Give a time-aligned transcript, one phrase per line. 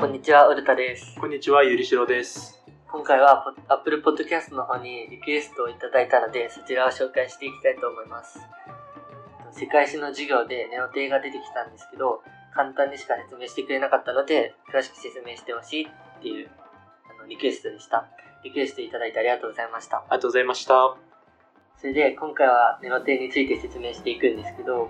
[0.00, 1.14] こんにちは、ウルタです。
[1.20, 2.58] こんにちは、ゆりしろです。
[2.90, 8.40] 今回はポ Apple Podcast の方にリクエストをいただいたので、そちらを紹介していきたいと思います。
[9.52, 12.22] 世界史の授業でネオテイが出てきたんですけど、
[12.54, 16.50] 簡単にしか説明してくれなかったので、詳しく説明してほしいっていう
[17.04, 18.08] あのリクエストでした。
[18.42, 19.98] リクエストいただいてありがとうございました。
[19.98, 20.96] ありがとうございました。
[21.76, 24.88] それで今回はネロテイについて説明していくんですけど、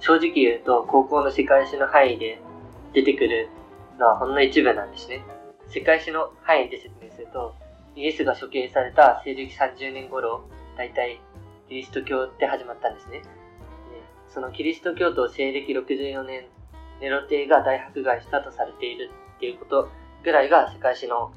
[0.00, 2.42] 正直言うと高校の世界史の範囲で
[2.92, 3.48] 出てくる
[4.00, 5.22] のはほんの一部なんですね。
[5.68, 7.54] 世界史の範囲で説明すると、
[7.94, 10.42] イエスが処刑された西暦30年頃、
[10.76, 11.20] だいたい
[11.68, 13.20] キリスト教って始まったんですね。
[13.20, 13.24] で
[14.28, 16.46] そのキリスト教徒西暦64年、
[17.00, 19.88] ネロテイが大迫害したとされているっていうこと
[20.24, 21.32] ぐらいが世界史の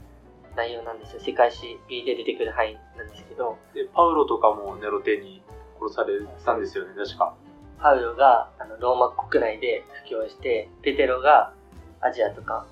[0.55, 1.19] 内容なんですよ。
[1.19, 5.43] 世界史 B で出てくる範囲なんですけど、で、パウロとかもネロテに
[5.79, 7.35] 殺されたんですよね、確か。
[7.79, 11.53] パウロがあのローマ国内で布教して、ペテロが
[12.03, 12.65] アジアとか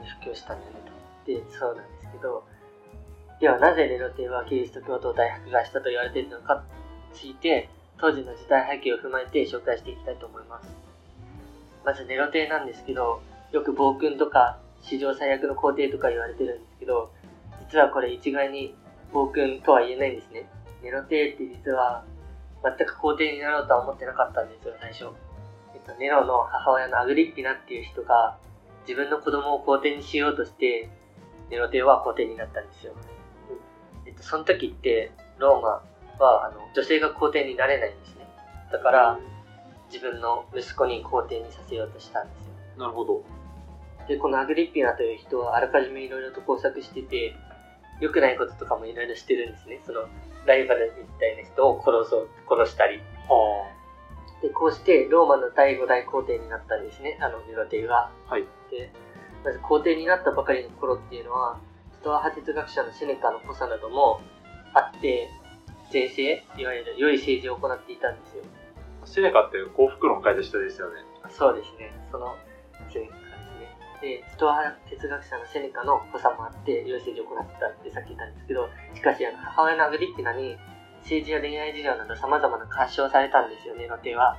[0.00, 0.78] に布教したんだよね
[1.24, 1.32] と。
[1.32, 2.44] で、そうなんですけど、
[3.40, 6.64] ではなぜネロテはキリスト教徒を大迫害したと言われているのか
[7.12, 7.68] について、
[8.00, 10.68] 当時の時代背景を踏まえて紹介していきたいと思います。
[11.84, 17.12] まずネロテなんですけど、よく暴君とか史上最悪の皇帝とか言われてるんですけど、
[17.70, 18.74] 実はこれ一概に
[19.12, 20.48] 暴君とは言えないんですね。
[20.82, 22.04] ネロテって実は
[22.62, 25.06] 全く皇帝になろうとは思ってなかったんですよ、最初。
[25.74, 28.38] えっと、ネロの母親のアグリッピナっていう人が
[28.86, 30.88] 自分の子供を皇帝にしようとして、
[31.50, 32.94] ネロテは皇帝になったんですよ。
[34.06, 35.82] えっと、その時って、ローマ
[36.24, 38.26] はあの女性が皇帝になれないんですね。
[38.72, 39.18] だから、
[39.92, 42.52] 自分の息子に皇帝にさせようとしたんですよ。
[42.78, 43.22] なるほど。
[44.06, 47.34] で、このアグリッピナという人はあらかじめいろいろと工作してて、
[48.00, 49.80] 良くないこととかもいろいろしてるんですね。
[49.84, 50.08] その、
[50.46, 53.00] ライバルみたいな人を殺そう、殺したり。
[53.28, 53.77] は
[54.42, 58.10] で、こうしてローマの第5代皇帝になったんですね、あのネロテイが。
[58.28, 58.32] あ。
[58.32, 58.46] はい。
[58.70, 58.90] で、
[59.44, 61.58] まず皇帝になったばかりの頃っていうのは、
[61.92, 64.20] ストア派哲学者のセネカの補佐なども
[64.74, 65.28] あって、
[65.92, 68.44] 前世、いわゆる良い政治を行っていたんですよ。
[69.04, 71.00] セネカって幸福論書いた人ですよね。
[71.30, 72.36] そうですね、その
[72.92, 74.20] セネカですね。
[74.22, 80.58] で、ストア派哲学者のセネカの補佐もあって、良い政治を行ってたってさっき言ったんですけど、しかしあの母親のアグリッピナに
[81.02, 84.36] 政治や恋愛事情など様々な干渉されたんですよ、ネロテは。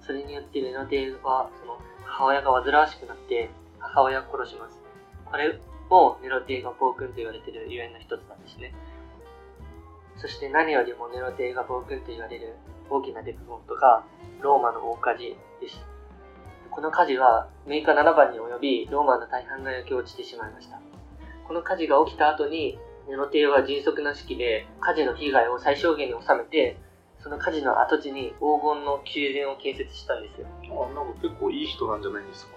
[0.00, 4.78] それによってネロテは、その母親が煩わしくなって、母親を殺します。
[5.24, 5.58] これ
[5.90, 8.74] もネロテイが暴君と言われているゆえんの一つなんですね。
[10.16, 12.56] そして何よりもネロテイが暴君と言われる
[12.90, 14.04] 大きな出来事が
[14.40, 15.84] ローマの大火事です。
[16.70, 20.80] この火事は6日7番に及びローマの大半が焼け落ちてしまいました。
[21.46, 26.78] この火事が起きた後にネロテイは迅速な指揮で火事の被害を最小限に収めて
[27.22, 30.46] その火事の跡地に黄金の宮殿を建設したんですよ。
[30.64, 32.52] あ、なんか結構いい人なんじゃないですか。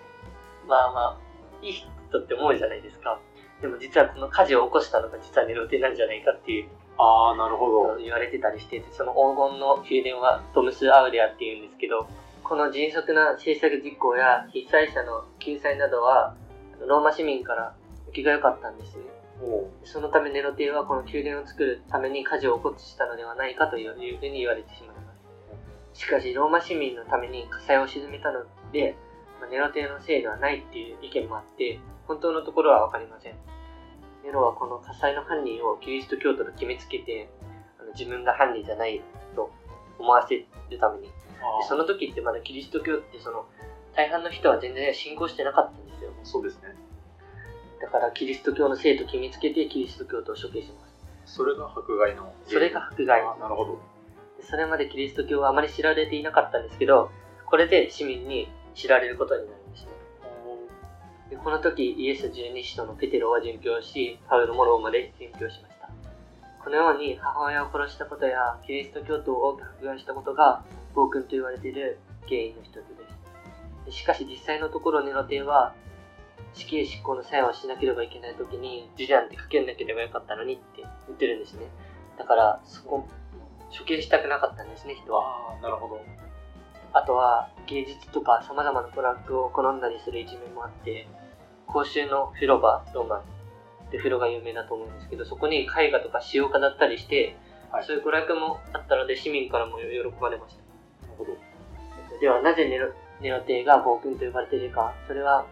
[0.67, 1.87] まあまあ、いい人
[2.19, 3.19] って思うじゃないですか。
[3.61, 7.97] でも実はこの火事を起こしたのが実はネロテイなんじゃないかっていうああ、なるほど。
[7.97, 12.07] 言われてたりしてて、その黄金の宮殿はトムス・アウレアっていうんですけど、
[12.43, 16.35] この迅速な政策実行や被災者の救済などは、
[16.85, 17.75] ローマ市民から
[18.09, 19.03] 受けが良かったんですね。
[19.83, 25.13] そのためネロテイはこの宮殿を作るために火事を起こしたのではないかというふうに言われてしまいま
[25.93, 25.99] す。
[26.01, 28.95] しかし、ローマ市民のために火災を鎮めたので、
[29.39, 33.35] まあネロテイのせいではないっていう意見もあって、本当のところはわかりません。
[34.23, 37.29] ネロはこの火災の犯人をキリスト教徒と決めつけて、
[37.79, 39.01] あの自分が犯人じゃない
[39.35, 39.51] と
[39.99, 40.45] 思わせる
[40.79, 41.03] ために。
[41.03, 41.09] で
[41.41, 43.45] あその時ってまだキリスト教ってその
[43.95, 46.11] 大半の人は全然信仰してなかったんですよ。
[46.11, 46.75] ーそうですね。
[47.81, 50.85] だからキリスト教の生徒を決めつけてキリスト教徒を処刑しま
[51.25, 51.35] す。
[51.35, 52.33] それが迫害の。
[52.45, 53.21] それが迫害。
[53.21, 53.79] あなるほど。
[54.37, 57.09] でそれまでキリスト教はあまり知られていなかったんですけど、
[57.45, 59.91] これで市民に知られることになるんですね。
[61.31, 65.89] でこの時、イエス十二使徒のペテロは殉教し、パウロもローマで殉教しました。
[66.63, 70.63] このように母親を殺したことやキリスト教徒を多く迫害したことが
[70.93, 73.85] 暴君と言われている原因の一つです。
[73.85, 75.73] でしかし実際のところネロテは
[76.53, 80.63] 死刑執行の裁判をしなければいけない時にジュリアンってかけなければよかったのにって
[81.07, 81.67] 言ってるんですね。
[82.17, 83.07] だからそこ、
[83.77, 85.23] 処刑したくなかったんですね、人は。
[85.53, 86.01] ああ、なるほど。
[86.93, 91.07] あとは芸術とか様々な娯楽を好んだりする一面もあって、
[91.67, 93.23] 公衆の風呂場、ローマ
[93.91, 97.37] で風呂が有名だと思うんですけど、そこに絵画とか詩を飾ったりして、
[97.71, 99.85] はいそういう娯楽もあったので市民からも喜
[100.19, 100.61] ばれました。
[101.07, 101.31] なるほど。
[102.19, 102.91] ではなぜネロ
[103.21, 105.45] ネロ帝が暴君と呼ばれているか、それは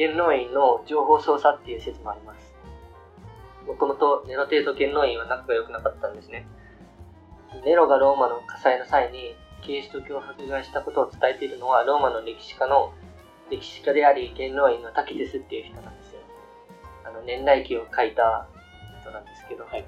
[0.00, 2.54] 元老院の情報操作っていう説もあります。
[3.66, 6.46] もともとネロ帝と元老院は仲が良くなかったんですね。
[7.66, 12.94] ネロがローマの火災の際にキリスト教を迫害したことを伝えているのはローマの歴史家の
[13.50, 16.20] 歴史家であり元老院のタキテスっていう人なんですよ。
[17.04, 18.48] あの年代記を書いた
[19.02, 19.84] 人なんですけど、はい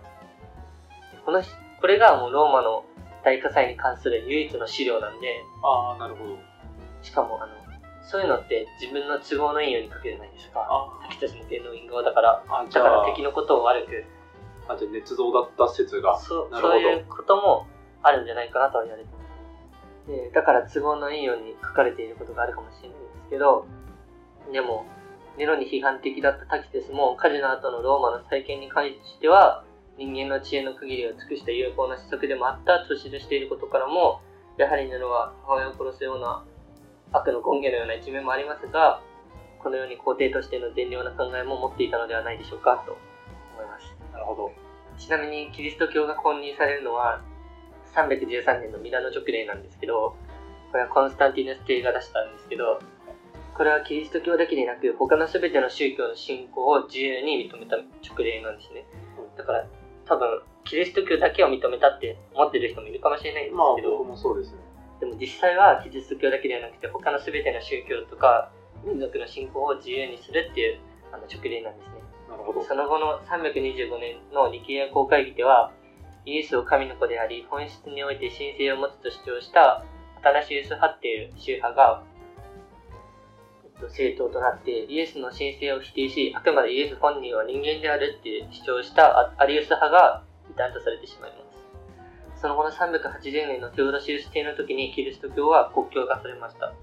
[1.25, 2.85] この人これがもうローマの
[3.25, 6.39] 大火災に関する唯一の資料なんで、ああ、なるほど。
[7.03, 7.62] しかもあの、
[8.05, 10.67] そういうのって自分の都合のいいように書くじゃないですか？
[10.69, 14.05] あさっき天皇院側だから、だから敵のことを悪く、
[14.69, 16.19] あじゃあ捏造だった説が。
[16.19, 17.67] そうそういうことも
[18.03, 19.19] あるんじゃないかなとは言われてま
[20.07, 20.11] す。
[20.11, 23.67] で、だから都合のいいように書かれていることがあるかもしれないんですけど、
[24.53, 24.85] でも、
[25.39, 29.65] ネロに批判的だったタキテスも火事の後のローマの再建に関しては、
[29.97, 34.21] 人間の知恵の区切りを尽くした有効な施策でもあったと記していることからも、
[34.59, 36.45] やはりネロは母親を殺すような
[37.13, 39.01] 悪の根源のような一面もありますが、
[39.63, 42.99] このように皇帝としての善良な考えも持っていたのではないでしょうかと
[43.55, 43.95] 思います。
[44.13, 44.53] なるほど。
[44.99, 47.23] ちなみにキリスト教が公認されるのは
[47.95, 50.17] 313年のミラノ直令なんですけど、
[50.71, 52.81] これはコンスタンティヌス帝が出したんですけど、
[53.55, 58.87] これはキリスト教だけでなく他の全ての宗教の信仰を自由に認めた直令なんですね。
[59.37, 59.67] だから
[60.07, 64.59] 多分キリスト教だけを認めたって思ってる人もいるかもしれないんですまあ、けど、僕もそうですね。
[65.03, 68.53] でも実際はキリスト教だけではなくて他の全ての宗教とか
[68.87, 70.79] 民族の信仰を自由にするっていう
[71.11, 72.03] あの直令なんですね。
[72.31, 72.63] なるほど。
[72.63, 75.73] その後の325年のリケア公会議では、
[76.25, 79.85] イエスを神の子であり、本質において神聖を持つと主張したア
[80.23, 82.05] タナシウス派っていう宗派が、
[83.65, 91.52] えっと、政党となって、イエスの神聖を否定し、あくまでイエス本人は人間であるって主張したアアリウス派が異端とされてしまいます。
[92.43, 96.75] その後の380年のテオドシウス帝の時にキリスト教は国教化されました。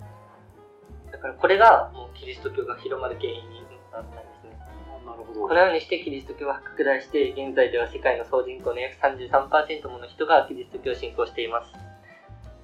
[1.12, 4.58] だからこれがもうキリスト教が広まる原因になったんですね。
[5.06, 5.42] なるほど。
[5.42, 11.74] このようにしてキリスト教は拡大して、現在では世界の総人口の約33%もの人がキリスト教を信仰しています。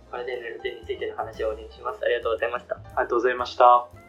[0.09, 1.99] これでネルテについての話を終わりにします。
[2.01, 2.75] ありがとうございました。
[2.75, 4.04] ありがとうございました。